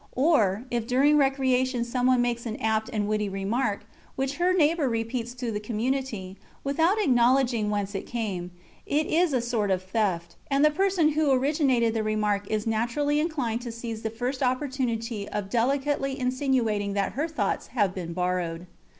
[0.15, 3.85] Or, if during recreation someone makes an apt and witty remark,
[4.15, 8.49] which her neighbour repeats to the Community, without acknowledging whence it came,
[8.87, 13.19] it is a sort of theft; and the person who originated the remark is naturally
[13.19, 18.65] inclined to seize the first opportunity of delicately insinuating that her thoughts have been borrowed.